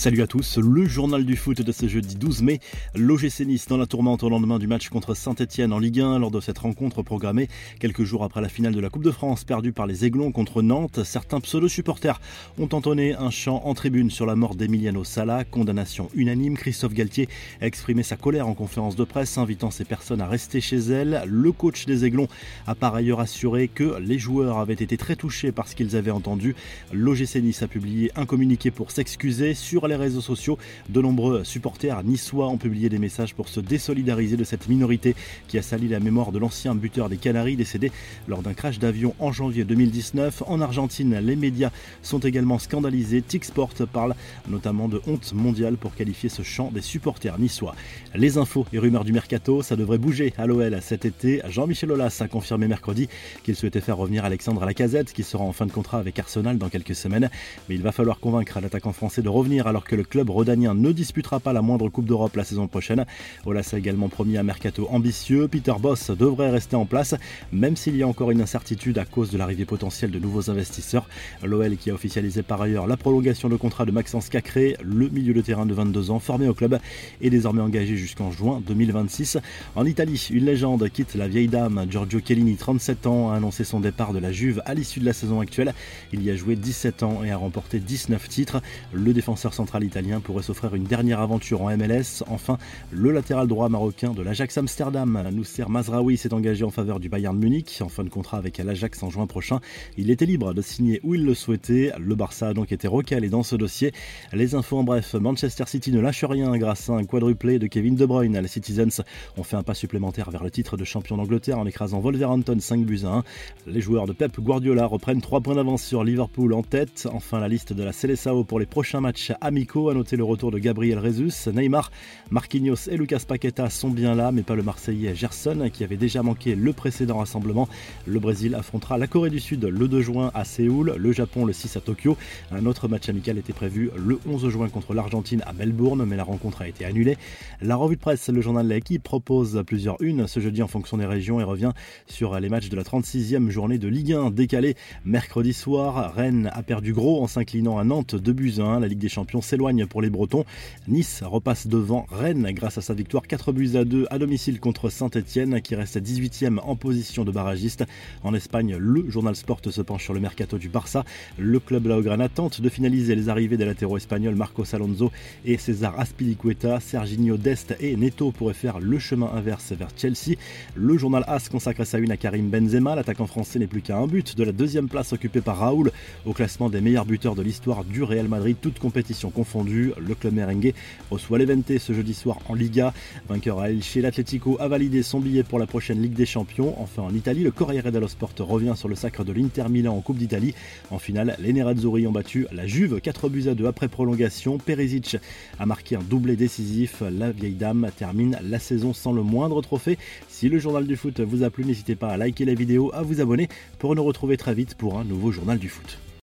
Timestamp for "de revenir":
59.22-59.66